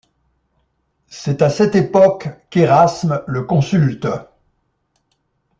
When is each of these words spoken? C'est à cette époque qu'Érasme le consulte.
C'est 1.09 1.43
à 1.43 1.51
cette 1.51 1.75
époque 1.75 2.27
qu'Érasme 2.49 3.21
le 3.27 3.43
consulte. 3.43 4.07